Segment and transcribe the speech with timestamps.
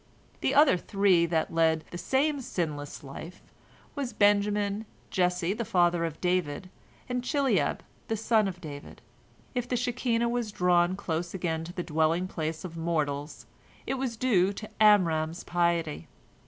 [0.39, 3.43] The other three that led the same sinless life
[3.95, 6.71] were Benjamin, Jesse the father of David,
[7.07, 9.03] and Chileab the son of David.
[9.53, 13.45] If the Shekinah was drawn close again to the dwelling place of mortals,
[13.85, 16.07] it was due to Amram's piety.